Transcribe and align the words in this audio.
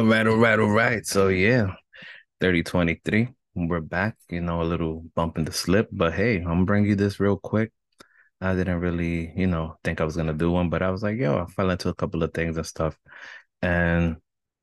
All 0.00 0.06
right, 0.06 0.26
all 0.26 0.38
right, 0.38 0.58
all 0.58 0.70
right. 0.70 1.06
So 1.06 1.28
yeah, 1.28 1.74
3023. 2.40 3.28
We're 3.54 3.82
back, 3.82 4.16
you 4.30 4.40
know, 4.40 4.62
a 4.62 4.64
little 4.64 5.04
bump 5.14 5.36
in 5.36 5.44
the 5.44 5.52
slip, 5.52 5.90
but 5.92 6.14
hey, 6.14 6.36
I'm 6.38 6.44
gonna 6.44 6.64
bring 6.64 6.86
you 6.86 6.94
this 6.94 7.20
real 7.20 7.36
quick. 7.36 7.70
I 8.40 8.54
didn't 8.54 8.80
really, 8.80 9.30
you 9.36 9.46
know, 9.46 9.76
think 9.84 10.00
I 10.00 10.04
was 10.04 10.16
gonna 10.16 10.32
do 10.32 10.50
one, 10.50 10.70
but 10.70 10.80
I 10.80 10.88
was 10.88 11.02
like, 11.02 11.18
yo, 11.18 11.36
I 11.36 11.44
fell 11.52 11.68
into 11.68 11.90
a 11.90 11.94
couple 11.94 12.22
of 12.22 12.32
things 12.32 12.56
and 12.56 12.64
stuff. 12.64 12.96
And 13.60 14.16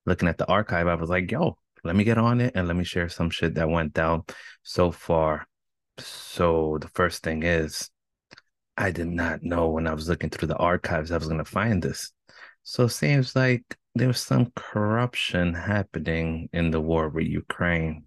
looking 0.08 0.28
at 0.28 0.39
the 0.39 0.48
archive, 0.48 0.88
I 0.88 0.96
was 0.96 1.08
like, 1.08 1.30
yo, 1.30 1.56
let 1.84 1.96
me 1.96 2.04
get 2.04 2.18
on 2.18 2.42
it 2.42 2.54
and 2.56 2.68
let 2.68 2.76
me 2.76 2.84
share 2.84 3.08
some 3.08 3.30
shit 3.30 3.54
that 3.56 3.70
went 3.70 3.94
down 3.94 4.24
so 4.64 4.90
far. 4.90 5.46
So 6.00 6.80
the 6.82 6.90
first 6.96 7.22
thing 7.22 7.44
is 7.44 7.92
I 8.76 8.90
did 8.90 9.08
not 9.08 9.44
know 9.44 9.70
when 9.70 9.86
I 9.86 9.94
was 9.94 10.10
looking 10.10 10.32
through 10.32 10.48
the 10.48 10.58
archives 10.58 11.12
I 11.12 11.18
was 11.18 11.28
gonna 11.28 11.46
find 11.46 11.84
this. 11.84 12.12
So 12.64 12.86
it 12.86 12.90
seems 12.90 13.36
like 13.36 13.78
there's 13.98 14.20
some 14.20 14.52
corruption 14.55 15.53
happening 15.53 16.49
in 16.53 16.72
the 16.72 16.81
war 16.81 17.09
with 17.09 17.27
Ukraine. 17.27 18.05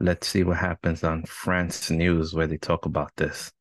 Let's 0.00 0.28
see 0.28 0.44
what 0.44 0.58
happens 0.58 1.04
on 1.04 1.24
France 1.24 1.90
News 1.90 2.34
where 2.34 2.46
they 2.46 2.58
talk 2.58 2.86
about 2.86 3.12
this. 3.16 3.52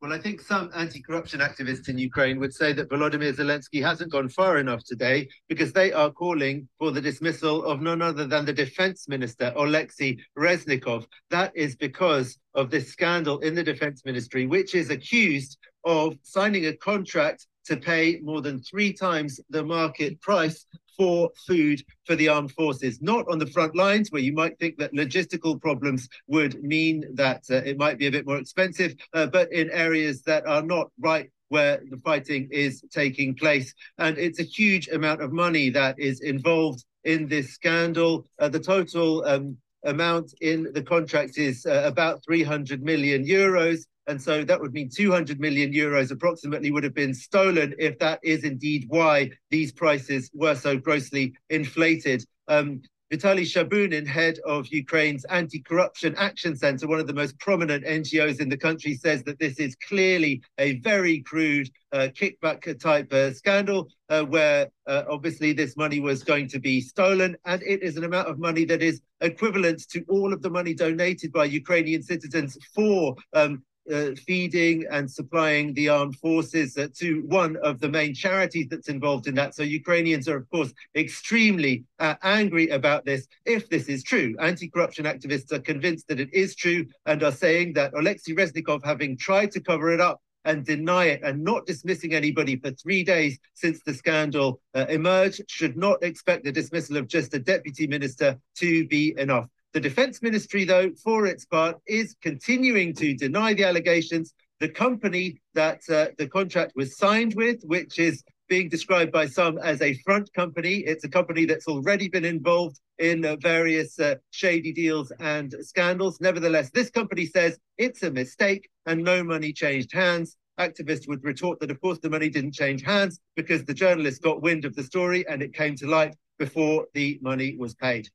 Well, 0.00 0.12
I 0.12 0.18
think 0.18 0.42
some 0.42 0.70
anti 0.74 1.00
corruption 1.00 1.40
activists 1.40 1.88
in 1.88 1.96
Ukraine 1.96 2.38
would 2.38 2.52
say 2.52 2.74
that 2.74 2.90
Volodymyr 2.90 3.32
Zelensky 3.32 3.82
hasn't 3.82 4.12
gone 4.12 4.28
far 4.28 4.58
enough 4.58 4.84
today 4.84 5.28
because 5.48 5.72
they 5.72 5.92
are 5.92 6.10
calling 6.10 6.68
for 6.78 6.90
the 6.90 7.00
dismissal 7.00 7.64
of 7.64 7.80
none 7.80 8.02
other 8.02 8.26
than 8.26 8.44
the 8.44 8.52
defense 8.52 9.08
minister, 9.08 9.52
Oleksiy 9.56 10.18
Reznikov. 10.36 11.06
That 11.30 11.52
is 11.56 11.74
because 11.74 12.38
of 12.54 12.70
this 12.70 12.88
scandal 12.88 13.38
in 13.38 13.54
the 13.54 13.62
defense 13.62 14.04
ministry, 14.04 14.46
which 14.46 14.74
is 14.74 14.90
accused 14.90 15.56
of 15.84 16.18
signing 16.22 16.66
a 16.66 16.76
contract 16.76 17.46
to 17.64 17.76
pay 17.78 18.20
more 18.22 18.42
than 18.42 18.60
three 18.60 18.92
times 18.92 19.40
the 19.48 19.64
market 19.64 20.20
price 20.20 20.66
for 20.96 21.30
food 21.46 21.82
for 22.04 22.16
the 22.16 22.28
armed 22.28 22.52
forces, 22.52 23.00
not 23.02 23.26
on 23.28 23.38
the 23.38 23.46
front 23.46 23.74
lines 23.74 24.10
where 24.10 24.22
you 24.22 24.32
might 24.32 24.58
think 24.58 24.78
that 24.78 24.92
logistical 24.92 25.60
problems 25.60 26.08
would 26.26 26.62
mean 26.62 27.04
that 27.14 27.42
uh, 27.50 27.56
it 27.56 27.78
might 27.78 27.98
be 27.98 28.06
a 28.06 28.10
bit 28.10 28.26
more 28.26 28.38
expensive, 28.38 28.94
uh, 29.12 29.26
but 29.26 29.52
in 29.52 29.70
areas 29.70 30.22
that 30.22 30.46
are 30.46 30.62
not 30.62 30.90
right 31.00 31.30
where 31.48 31.82
the 31.90 31.98
fighting 31.98 32.48
is 32.50 32.82
taking 32.90 33.34
place. 33.34 33.72
And 33.98 34.18
it's 34.18 34.40
a 34.40 34.44
huge 34.44 34.88
amount 34.88 35.22
of 35.22 35.32
money 35.32 35.70
that 35.70 35.98
is 35.98 36.20
involved 36.20 36.84
in 37.04 37.28
this 37.28 37.52
scandal. 37.52 38.26
Uh, 38.38 38.48
the 38.48 38.60
total 38.60 39.24
um, 39.24 39.56
amount 39.84 40.34
in 40.40 40.72
the 40.72 40.82
contract 40.82 41.38
is 41.38 41.66
uh, 41.66 41.82
about 41.84 42.24
300 42.24 42.82
million 42.82 43.24
euros. 43.24 43.84
And 44.06 44.20
so 44.20 44.44
that 44.44 44.60
would 44.60 44.72
mean 44.72 44.90
200 44.94 45.40
million 45.40 45.72
euros 45.72 46.10
approximately 46.10 46.70
would 46.70 46.84
have 46.84 46.94
been 46.94 47.14
stolen 47.14 47.74
if 47.78 47.98
that 47.98 48.20
is 48.22 48.44
indeed 48.44 48.84
why 48.88 49.30
these 49.50 49.72
prices 49.72 50.30
were 50.34 50.54
so 50.54 50.76
grossly 50.76 51.34
inflated. 51.48 52.24
Um, 52.48 52.82
Vitaly 53.12 53.42
Shabunin, 53.42 54.06
head 54.06 54.38
of 54.44 54.66
Ukraine's 54.68 55.24
Anti 55.26 55.60
Corruption 55.60 56.16
Action 56.16 56.56
Center, 56.56 56.88
one 56.88 56.98
of 56.98 57.06
the 57.06 57.12
most 57.12 57.38
prominent 57.38 57.84
NGOs 57.84 58.40
in 58.40 58.48
the 58.48 58.56
country, 58.56 58.94
says 58.94 59.22
that 59.24 59.38
this 59.38 59.60
is 59.60 59.76
clearly 59.76 60.42
a 60.58 60.80
very 60.80 61.20
crude 61.20 61.70
uh, 61.92 62.08
kickback 62.18 62.80
type 62.80 63.12
uh, 63.12 63.32
scandal 63.32 63.88
uh, 64.08 64.24
where 64.24 64.68
uh, 64.86 65.04
obviously 65.08 65.52
this 65.52 65.76
money 65.76 66.00
was 66.00 66.24
going 66.24 66.48
to 66.48 66.58
be 66.58 66.80
stolen. 66.80 67.36
And 67.44 67.62
it 67.62 67.82
is 67.82 67.96
an 67.96 68.04
amount 68.04 68.28
of 68.28 68.38
money 68.38 68.64
that 68.64 68.82
is 68.82 69.00
equivalent 69.20 69.88
to 69.90 70.02
all 70.08 70.32
of 70.32 70.42
the 70.42 70.50
money 70.50 70.74
donated 70.74 71.30
by 71.30 71.44
Ukrainian 71.44 72.02
citizens 72.02 72.58
for 72.74 73.14
um, 73.34 73.62
uh, 73.92 74.10
feeding 74.26 74.84
and 74.90 75.10
supplying 75.10 75.74
the 75.74 75.88
armed 75.88 76.16
forces 76.16 76.78
to 76.98 77.22
one 77.26 77.56
of 77.62 77.80
the 77.80 77.88
main 77.88 78.14
charities 78.14 78.66
that's 78.70 78.88
involved 78.88 79.26
in 79.26 79.34
that. 79.34 79.54
So 79.54 79.62
Ukrainians 79.62 80.28
are, 80.28 80.36
of 80.36 80.48
course, 80.50 80.72
extremely 80.94 81.84
uh, 81.98 82.14
angry 82.22 82.68
about 82.68 83.04
this. 83.04 83.26
If 83.44 83.68
this 83.68 83.88
is 83.88 84.02
true, 84.02 84.34
anti-corruption 84.40 85.04
activists 85.04 85.52
are 85.52 85.60
convinced 85.60 86.08
that 86.08 86.20
it 86.20 86.32
is 86.32 86.54
true 86.54 86.86
and 87.06 87.22
are 87.22 87.32
saying 87.32 87.74
that 87.74 87.92
Oleksiy 87.92 88.36
Reznikov, 88.36 88.84
having 88.84 89.16
tried 89.16 89.50
to 89.52 89.60
cover 89.60 89.92
it 89.92 90.00
up, 90.00 90.20
and 90.44 90.64
deny 90.64 91.06
it 91.06 91.22
and 91.22 91.42
not 91.42 91.66
dismissing 91.66 92.12
anybody 92.12 92.56
for 92.56 92.70
three 92.72 93.02
days 93.02 93.38
since 93.54 93.80
the 93.82 93.94
scandal 93.94 94.60
uh, 94.74 94.84
emerged 94.88 95.42
should 95.48 95.76
not 95.76 96.02
expect 96.02 96.44
the 96.44 96.52
dismissal 96.52 96.96
of 96.96 97.08
just 97.08 97.34
a 97.34 97.38
deputy 97.38 97.86
minister 97.86 98.38
to 98.56 98.86
be 98.88 99.14
enough. 99.18 99.48
The 99.74 99.80
Defense 99.80 100.22
Ministry, 100.22 100.62
though, 100.62 100.92
for 101.02 101.26
its 101.26 101.44
part, 101.44 101.80
is 101.88 102.14
continuing 102.22 102.94
to 102.94 103.12
deny 103.12 103.54
the 103.54 103.64
allegations. 103.64 104.32
The 104.60 104.68
company 104.68 105.42
that 105.54 105.80
uh, 105.90 106.06
the 106.16 106.28
contract 106.28 106.74
was 106.76 106.96
signed 106.96 107.34
with, 107.34 107.60
which 107.64 107.98
is 107.98 108.22
being 108.48 108.68
described 108.68 109.10
by 109.10 109.26
some 109.26 109.58
as 109.58 109.82
a 109.82 109.94
front 110.04 110.32
company, 110.32 110.84
it's 110.86 111.02
a 111.02 111.08
company 111.08 111.44
that's 111.44 111.66
already 111.66 112.08
been 112.08 112.24
involved 112.24 112.78
in 113.00 113.24
uh, 113.24 113.34
various 113.40 113.98
uh, 113.98 114.14
shady 114.30 114.72
deals 114.72 115.10
and 115.18 115.52
scandals. 115.62 116.20
Nevertheless, 116.20 116.70
this 116.70 116.88
company 116.88 117.26
says 117.26 117.58
it's 117.76 118.04
a 118.04 118.12
mistake 118.12 118.70
and 118.86 119.02
no 119.02 119.24
money 119.24 119.52
changed 119.52 119.92
hands. 119.92 120.36
Activists 120.60 121.08
would 121.08 121.24
retort 121.24 121.58
that, 121.58 121.72
of 121.72 121.80
course, 121.80 121.98
the 121.98 122.08
money 122.08 122.28
didn't 122.28 122.54
change 122.54 122.84
hands 122.84 123.18
because 123.34 123.64
the 123.64 123.74
journalists 123.74 124.20
got 124.20 124.40
wind 124.40 124.64
of 124.64 124.76
the 124.76 124.84
story 124.84 125.26
and 125.28 125.42
it 125.42 125.52
came 125.52 125.74
to 125.74 125.88
light 125.88 126.14
before 126.38 126.86
the 126.94 127.18
money 127.22 127.56
was 127.58 127.74
paid 127.74 128.08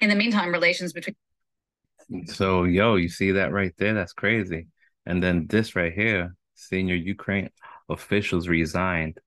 in 0.00 0.08
the 0.08 0.16
meantime, 0.16 0.52
relations 0.52 0.92
between. 0.92 1.16
So, 2.26 2.64
yo, 2.64 2.96
you 2.96 3.08
see 3.08 3.32
that 3.32 3.52
right 3.52 3.72
there? 3.78 3.94
That's 3.94 4.12
crazy. 4.12 4.66
And 5.06 5.22
then 5.22 5.46
this 5.48 5.74
right 5.74 5.92
here, 5.92 6.34
senior 6.54 6.94
Ukraine 6.94 7.50
officials 7.88 8.48
resigned, 8.48 9.18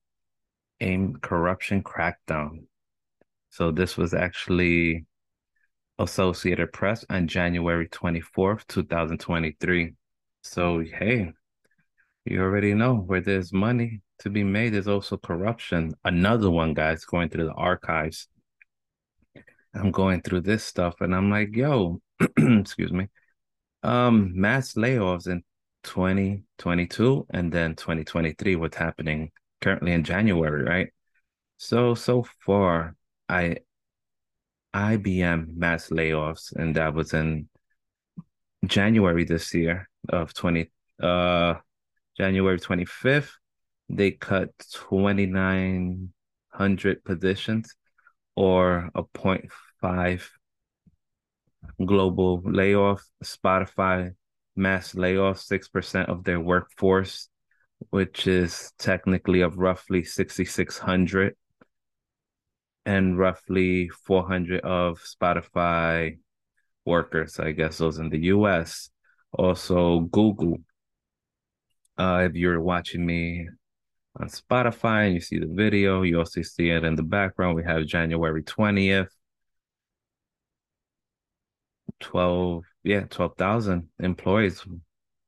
aim 0.79 1.17
corruption 1.21 1.83
crackdown. 1.83 2.65
So 3.49 3.71
this 3.71 3.97
was 3.97 4.13
actually 4.13 5.05
Associated 5.99 6.71
Press 6.73 7.03
on 7.09 7.27
January 7.27 7.89
24th, 7.89 8.67
2023. 8.67 9.93
So, 10.43 10.79
hey, 10.79 11.31
you 12.25 12.41
already 12.41 12.73
know 12.73 12.95
where 12.95 13.21
there's 13.21 13.51
money 13.51 14.01
to 14.19 14.29
be 14.29 14.43
made, 14.43 14.73
there's 14.73 14.87
also 14.87 15.17
corruption. 15.17 15.93
Another 16.03 16.49
one, 16.49 16.73
guys, 16.73 17.05
going 17.05 17.29
through 17.29 17.45
the 17.45 17.53
archives. 17.53 18.27
I'm 19.77 19.91
going 19.91 20.21
through 20.21 20.41
this 20.41 20.63
stuff 20.63 21.01
and 21.01 21.15
I'm 21.15 21.29
like, 21.29 21.55
yo, 21.55 22.01
excuse 22.37 22.91
me. 22.91 23.07
Um, 23.83 24.39
mass 24.39 24.73
layoffs 24.73 25.27
in 25.27 25.43
2022 25.83 27.27
and 27.29 27.51
then 27.51 27.75
2023, 27.75 28.55
what's 28.55 28.77
happening 28.77 29.31
currently 29.61 29.93
in 29.93 30.03
January, 30.03 30.63
right? 30.63 30.89
So 31.57 31.95
so 31.95 32.25
far, 32.45 32.95
I 33.29 33.57
IBM 34.75 35.55
mass 35.55 35.89
layoffs, 35.89 36.53
and 36.55 36.75
that 36.75 36.93
was 36.93 37.13
in 37.13 37.49
January 38.65 39.23
this 39.23 39.53
year 39.53 39.87
of 40.09 40.33
20 40.33 40.69
uh 41.01 41.55
January 42.17 42.59
25th. 42.59 43.31
They 43.89 44.11
cut 44.11 44.49
2,900 44.73 47.03
positions 47.03 47.75
or 48.35 48.89
a 48.93 49.03
point 49.03 49.45
five 49.81 50.29
global 51.85 52.41
layoff. 52.43 53.03
Spotify 53.23 54.13
mass 54.55 54.95
layoff, 54.95 55.39
6% 55.39 56.09
of 56.09 56.23
their 56.23 56.39
workforce, 56.39 57.29
which 57.91 58.27
is 58.27 58.73
technically 58.79 59.41
of 59.41 59.57
roughly 59.57 60.03
6,600 60.03 61.35
and 62.85 63.17
roughly 63.17 63.89
400 63.89 64.61
of 64.61 64.99
Spotify 64.99 66.17
workers, 66.85 67.39
I 67.39 67.51
guess 67.51 67.77
those 67.77 67.99
in 67.99 68.09
the 68.09 68.19
US. 68.33 68.89
Also, 69.33 69.99
Google. 69.99 70.57
Uh, 71.97 72.27
if 72.29 72.35
you're 72.35 72.61
watching 72.61 73.05
me 73.05 73.49
on 74.19 74.29
Spotify 74.29 75.07
and 75.07 75.15
you 75.15 75.19
see 75.19 75.39
the 75.39 75.51
video, 75.51 76.03
you 76.03 76.19
also 76.19 76.41
see 76.41 76.69
it 76.69 76.83
in 76.83 76.95
the 76.95 77.03
background. 77.03 77.55
We 77.55 77.63
have 77.63 77.85
January 77.85 78.43
20th 78.43 79.09
12 81.99 82.63
yeah 82.83 83.01
12,000 83.09 83.87
employees 83.99 84.65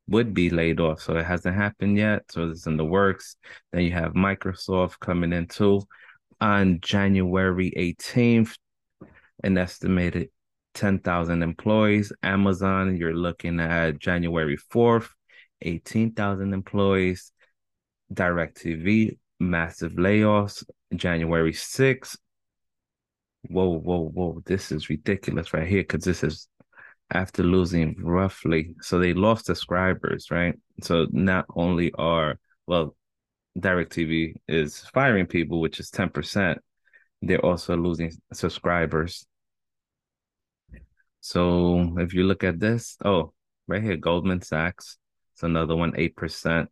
would 0.08 0.34
be 0.34 0.50
laid 0.50 0.80
off. 0.80 1.02
So 1.02 1.18
it 1.18 1.26
hasn't 1.26 1.56
happened 1.56 1.98
yet. 1.98 2.24
So 2.30 2.50
it's 2.50 2.66
in 2.66 2.78
the 2.78 2.86
works. 2.86 3.36
Then 3.72 3.84
you 3.84 3.92
have 3.92 4.14
Microsoft 4.14 5.00
coming 5.00 5.34
in 5.34 5.48
too 5.48 5.84
on 6.42 6.80
January 6.82 7.72
18th 7.78 8.58
an 9.44 9.58
estimated 9.58 10.30
10,000 10.74 11.44
employees. 11.44 12.12
Amazon 12.24 12.98
you're 12.98 13.16
looking 13.16 13.60
at 13.60 14.00
January 14.00 14.58
4th 14.74 15.10
18,000 15.62 16.54
employees. 16.54 17.32
DirecTV 18.14 19.18
massive 19.40 19.94
layoffs. 19.94 20.64
January 20.96 21.54
6th 21.54 22.18
whoa, 23.48 23.80
whoa, 23.80 24.10
whoa, 24.10 24.42
this 24.46 24.72
is 24.72 24.90
ridiculous 24.90 25.54
right 25.54 25.68
here 25.68 25.82
because 25.82 26.04
this 26.04 26.24
is 26.24 26.48
after 27.12 27.44
losing 27.44 27.96
roughly, 28.00 28.76
so 28.82 29.00
they 29.00 29.14
lost 29.14 29.46
subscribers, 29.46 30.30
right? 30.32 30.56
So 30.82 31.08
not 31.12 31.46
only 31.56 31.92
are, 31.94 32.40
well, 32.68 32.96
DirecTV 33.58 34.36
is 34.48 34.80
firing 34.94 35.26
people, 35.26 35.60
which 35.60 35.80
is 35.80 35.90
10%, 35.90 36.58
they're 37.22 37.46
also 37.46 37.76
losing 37.76 38.12
subscribers. 38.32 39.26
So 41.22 41.96
if 41.98 42.14
you 42.14 42.24
look 42.24 42.44
at 42.44 42.60
this, 42.60 42.98
oh, 43.04 43.34
right 43.68 43.84
here, 43.84 43.98
Goldman 43.98 44.42
Sachs, 44.42 44.98
it's 45.34 45.44
another 45.44 45.76
one, 45.76 45.94
8% 45.94 46.68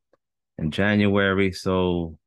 in 0.57 0.71
January. 0.71 1.51
So 1.51 2.17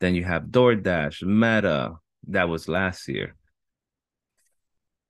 then 0.00 0.14
you 0.14 0.24
have 0.24 0.44
DoorDash, 0.44 1.22
Meta, 1.22 1.96
that 2.28 2.48
was 2.48 2.68
last 2.68 3.08
year. 3.08 3.36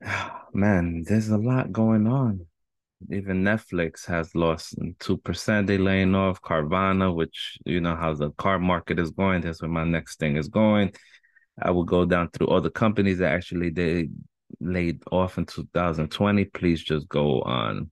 Man, 0.54 1.04
there's 1.06 1.28
a 1.28 1.38
lot 1.38 1.72
going 1.72 2.06
on. 2.06 2.46
Even 3.10 3.42
Netflix 3.42 4.06
has 4.06 4.34
lost 4.34 4.74
two 4.98 5.18
percent. 5.18 5.66
They 5.66 5.76
laying 5.76 6.14
off 6.14 6.40
Carvana, 6.40 7.14
which 7.14 7.58
you 7.64 7.80
know 7.80 7.94
how 7.94 8.14
the 8.14 8.30
car 8.32 8.58
market 8.58 8.98
is 8.98 9.10
going. 9.10 9.42
That's 9.42 9.60
where 9.60 9.70
my 9.70 9.84
next 9.84 10.18
thing 10.18 10.36
is 10.36 10.48
going. 10.48 10.92
I 11.60 11.70
will 11.70 11.84
go 11.84 12.04
down 12.04 12.30
through 12.30 12.48
all 12.48 12.60
the 12.60 12.70
companies 12.70 13.18
that 13.18 13.32
actually 13.32 13.70
they 13.70 14.08
laid 14.60 15.02
off 15.10 15.38
in 15.38 15.46
2020. 15.46 16.44
Please 16.46 16.82
just 16.82 17.08
go 17.08 17.42
on 17.42 17.90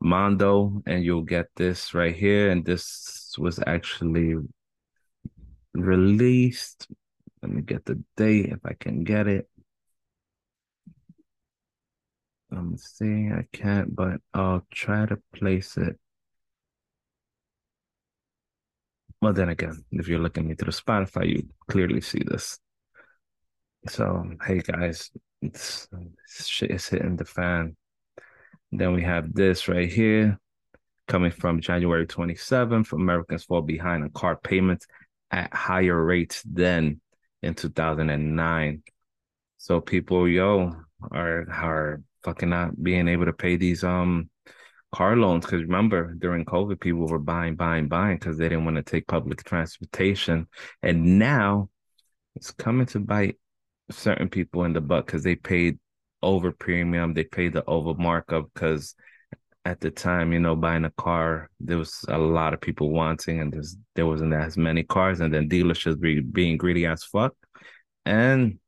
Mondo 0.00 0.82
and 0.86 1.04
you'll 1.04 1.22
get 1.22 1.46
this 1.56 1.94
right 1.94 2.14
here. 2.14 2.50
And 2.50 2.64
this 2.64 3.34
was 3.38 3.60
actually 3.66 4.36
released. 5.74 6.88
Let 7.42 7.52
me 7.52 7.62
get 7.62 7.84
the 7.84 8.02
date 8.16 8.46
if 8.46 8.60
I 8.64 8.74
can 8.74 9.04
get 9.04 9.28
it. 9.28 9.48
Let 12.50 12.64
me 12.64 12.76
see. 12.76 13.28
I 13.28 13.44
can't, 13.52 13.94
but 13.94 14.20
I'll 14.32 14.66
try 14.70 15.06
to 15.06 15.18
place 15.34 15.76
it. 15.76 15.98
Well, 19.20 19.32
then 19.32 19.48
again, 19.48 19.84
if 19.92 20.08
you're 20.08 20.20
looking 20.20 20.50
into 20.50 20.64
the 20.64 20.70
Spotify, 20.70 21.28
you 21.28 21.48
clearly 21.68 22.00
see 22.00 22.22
this. 22.24 22.58
So, 23.88 24.24
hey 24.44 24.60
guys, 24.60 25.10
it's, 25.42 25.88
shit 26.28 26.70
is 26.70 26.88
hitting 26.88 27.16
the 27.16 27.24
fan. 27.24 27.76
Then 28.72 28.92
we 28.92 29.02
have 29.02 29.32
this 29.32 29.68
right 29.68 29.90
here 29.90 30.38
coming 31.08 31.30
from 31.30 31.60
January 31.60 32.06
27th. 32.06 32.92
Americans 32.92 33.44
fall 33.44 33.62
behind 33.62 34.02
on 34.02 34.10
car 34.10 34.36
payments 34.36 34.86
at 35.30 35.52
higher 35.54 36.04
rates 36.04 36.42
than 36.42 37.00
in 37.42 37.54
2009. 37.54 38.82
So 39.58 39.80
people, 39.80 40.28
yo, 40.28 40.76
are 41.10 41.46
are 41.50 42.02
fucking 42.26 42.50
not 42.50 42.82
being 42.82 43.08
able 43.08 43.24
to 43.24 43.32
pay 43.32 43.56
these 43.56 43.82
um 43.84 44.28
car 44.94 45.16
loans. 45.16 45.46
Because 45.46 45.62
remember 45.62 46.14
during 46.14 46.44
COVID 46.44 46.80
people 46.80 47.06
were 47.06 47.18
buying, 47.18 47.56
buying, 47.56 47.88
buying 47.88 48.18
because 48.18 48.36
they 48.36 48.48
didn't 48.48 48.66
want 48.66 48.76
to 48.76 48.82
take 48.82 49.06
public 49.06 49.42
transportation, 49.44 50.46
and 50.82 51.18
now 51.18 51.70
it's 52.34 52.50
coming 52.50 52.86
to 52.86 53.00
bite 53.00 53.36
certain 53.90 54.28
people 54.28 54.64
in 54.64 54.74
the 54.74 54.80
butt 54.80 55.06
because 55.06 55.22
they 55.22 55.36
paid 55.36 55.78
over 56.22 56.52
premium, 56.52 57.14
they 57.14 57.24
paid 57.24 57.52
the 57.52 57.64
over 57.66 57.94
markup 57.94 58.50
because 58.52 58.94
at 59.64 59.80
the 59.80 59.90
time, 59.90 60.32
you 60.32 60.38
know, 60.38 60.54
buying 60.54 60.84
a 60.84 60.90
car, 60.92 61.50
there 61.58 61.78
was 61.78 62.04
a 62.08 62.18
lot 62.18 62.54
of 62.54 62.60
people 62.60 62.90
wanting, 62.90 63.40
and 63.40 63.52
there's 63.52 63.76
there 63.94 64.06
wasn't 64.06 64.32
as 64.32 64.56
many 64.56 64.82
cars, 64.84 65.20
and 65.20 65.34
then 65.34 65.48
dealerships 65.48 65.98
be, 65.98 66.20
being 66.20 66.56
greedy 66.56 66.86
as 66.86 67.02
fuck, 67.02 67.34
and 68.04 68.58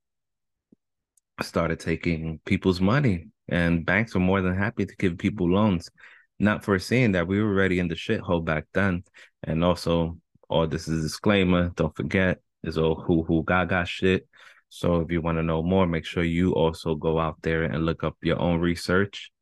started 1.41 1.79
taking 1.79 2.41
people's 2.45 2.81
money, 2.81 3.29
and 3.49 3.85
banks 3.85 4.15
were 4.15 4.21
more 4.21 4.43
than 4.43 4.57
happy 4.57 4.87
to 4.87 4.97
give 4.97 5.19
people 5.19 5.51
loans, 5.51 5.91
not 6.39 6.65
foreseeing 6.65 7.13
that 7.13 7.27
we 7.27 7.41
were 7.43 7.51
already 7.51 7.79
in 7.79 7.89
the 7.89 7.95
shithole 7.95 8.45
back 8.45 8.65
then, 8.75 9.05
and 9.43 9.65
also 9.65 10.19
all 10.49 10.67
this 10.67 10.89
is 10.89 11.03
disclaimer. 11.03 11.71
Don't 11.71 11.97
forget, 11.97 12.41
is 12.63 12.79
all 12.79 12.95
who 12.95 13.23
who 13.25 13.45
gaga 13.45 13.85
shit. 13.87 14.29
So 14.71 15.01
if 15.01 15.11
you 15.11 15.21
want 15.23 15.39
to 15.39 15.43
know 15.43 15.63
more, 15.63 15.87
make 15.87 16.05
sure 16.05 16.23
you 16.23 16.53
also 16.53 16.95
go 16.95 17.19
out 17.19 17.37
there 17.43 17.65
and 17.65 17.87
look 17.87 18.05
up 18.05 18.17
your 18.23 18.39
own 18.39 18.61
research 18.61 19.33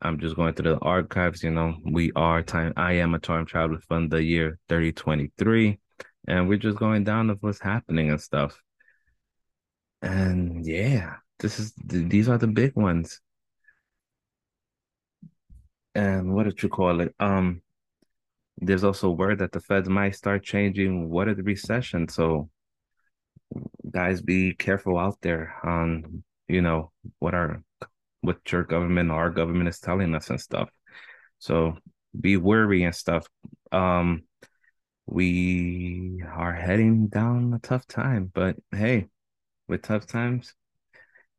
I'm 0.00 0.18
just 0.18 0.36
going 0.36 0.54
through 0.54 0.72
the 0.74 0.78
archives. 0.80 1.42
You 1.42 1.50
know, 1.50 1.76
we 1.84 2.12
are 2.16 2.42
time. 2.42 2.72
I 2.76 2.94
am 2.94 3.14
a 3.14 3.18
time 3.18 3.44
traveler 3.44 3.80
from 3.80 4.08
the 4.08 4.22
year 4.22 4.58
3023, 4.68 5.78
and 6.28 6.48
we're 6.48 6.58
just 6.58 6.78
going 6.78 7.04
down 7.04 7.30
of 7.30 7.38
what's 7.40 7.60
happening 7.60 8.10
and 8.10 8.20
stuff. 8.20 8.60
And 10.00 10.64
yeah, 10.66 11.16
this 11.38 11.58
is 11.58 11.72
these 11.84 12.28
are 12.28 12.38
the 12.38 12.46
big 12.46 12.74
ones. 12.76 13.20
And 15.94 16.34
what 16.34 16.44
did 16.44 16.62
you 16.62 16.68
call 16.68 17.00
it? 17.00 17.14
Um, 17.20 17.62
there's 18.58 18.84
also 18.84 19.10
word 19.10 19.38
that 19.40 19.52
the 19.52 19.60
feds 19.60 19.88
might 19.88 20.14
start 20.16 20.44
changing 20.44 21.10
what 21.10 21.28
is 21.28 21.38
recession. 21.38 22.08
So 22.08 22.48
guys, 23.90 24.20
be 24.22 24.54
careful 24.54 24.98
out 24.98 25.18
there 25.20 25.54
on 25.64 26.22
you 26.48 26.62
know 26.62 26.90
what 27.18 27.34
are 27.34 27.62
what 28.20 28.38
your 28.50 28.62
government 28.62 29.10
or 29.10 29.14
our 29.14 29.30
government 29.30 29.68
is 29.68 29.80
telling 29.80 30.14
us 30.14 30.30
and 30.30 30.40
stuff. 30.40 30.70
So 31.38 31.76
be 32.18 32.36
wary 32.36 32.84
and 32.84 32.94
stuff. 32.94 33.26
Um, 33.72 34.22
we 35.06 36.22
are 36.32 36.52
heading 36.52 37.08
down 37.08 37.52
a 37.54 37.58
tough 37.58 37.86
time, 37.86 38.30
but 38.32 38.56
hey, 38.70 39.08
with 39.68 39.82
tough 39.82 40.06
times 40.06 40.54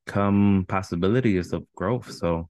come 0.05 0.65
possibilities 0.67 1.53
of 1.53 1.63
growth. 1.75 2.11
So 2.11 2.49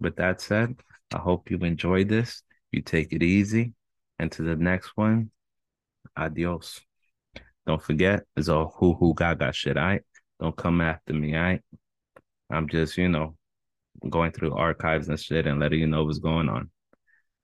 with 0.00 0.16
that 0.16 0.40
said, 0.40 0.76
I 1.12 1.18
hope 1.18 1.50
you 1.50 1.58
enjoyed 1.58 2.08
this. 2.08 2.42
You 2.70 2.82
take 2.82 3.12
it 3.12 3.22
easy. 3.22 3.74
And 4.18 4.30
to 4.32 4.42
the 4.42 4.56
next 4.56 4.92
one, 4.96 5.30
adios. 6.16 6.80
Don't 7.66 7.82
forget, 7.82 8.24
it's 8.36 8.48
all 8.48 8.74
who 8.78 9.14
got 9.14 9.38
got 9.38 9.54
shit. 9.54 9.76
I 9.76 9.80
right? 9.80 10.02
don't 10.40 10.56
come 10.56 10.80
after 10.80 11.12
me. 11.12 11.36
I 11.36 11.42
right? 11.42 11.60
I'm 12.50 12.68
just, 12.68 12.96
you 12.98 13.08
know, 13.08 13.36
going 14.08 14.32
through 14.32 14.54
archives 14.54 15.08
and 15.08 15.18
shit 15.18 15.46
and 15.46 15.60
letting 15.60 15.80
you 15.80 15.86
know 15.86 16.04
what's 16.04 16.18
going 16.18 16.48
on. 16.48 16.70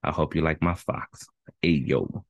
I 0.03 0.11
hope 0.11 0.35
you 0.35 0.43
like 0.43 0.63
my 0.63 0.75
fox. 0.75 1.27
Hey, 1.63 1.71
yo. 1.71 2.25